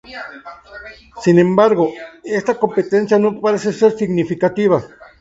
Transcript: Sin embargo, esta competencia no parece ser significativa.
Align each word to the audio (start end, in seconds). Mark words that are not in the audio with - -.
Sin 1.23 1.37
embargo, 1.37 1.91
esta 2.23 2.57
competencia 2.57 3.19
no 3.19 3.39
parece 3.39 3.71
ser 3.71 3.91
significativa. 3.95 4.81